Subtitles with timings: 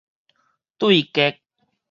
[0.79, 1.37] 對逆